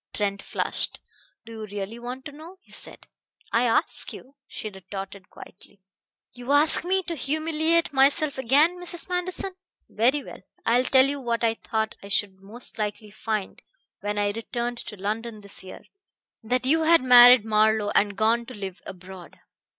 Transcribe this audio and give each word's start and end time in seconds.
Trent 0.15 0.41
flushed. 0.41 0.99
"Do 1.45 1.51
you 1.51 1.65
really 1.67 1.99
want 1.99 2.25
to 2.25 2.31
know?" 2.31 2.57
he 2.61 2.71
said. 2.71 3.05
"I 3.53 3.65
ask 3.65 4.11
you," 4.11 4.33
she 4.47 4.67
retorted 4.67 5.29
quietly. 5.29 5.83
"You 6.33 6.53
ask 6.53 6.83
me 6.83 7.03
to 7.03 7.13
humiliate 7.13 7.93
myself 7.93 8.39
again, 8.39 8.79
Mrs. 8.79 9.07
Manderson. 9.07 9.51
Very 9.87 10.23
well. 10.23 10.41
I 10.65 10.77
will 10.77 10.85
tell 10.85 11.05
you 11.05 11.21
what 11.21 11.43
I 11.43 11.53
thought 11.53 11.93
I 12.01 12.07
should 12.07 12.41
most 12.41 12.79
likely 12.79 13.11
find 13.11 13.61
when 13.99 14.17
I 14.17 14.31
returned 14.31 14.79
to 14.79 14.95
London 14.95 15.41
this 15.41 15.63
year: 15.63 15.83
that 16.41 16.65
you 16.65 16.81
had 16.81 17.03
married 17.03 17.45
Marlowe 17.45 17.91
and 17.93 18.17
gone 18.17 18.47
to 18.47 18.55
live 18.55 18.81
abroad." 18.87 19.39